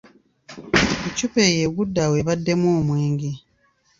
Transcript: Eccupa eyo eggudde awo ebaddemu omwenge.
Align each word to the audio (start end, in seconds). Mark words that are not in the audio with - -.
Eccupa 1.07 1.39
eyo 1.49 1.59
eggudde 1.67 1.99
awo 2.05 2.15
ebaddemu 2.21 2.67
omwenge. 2.79 3.31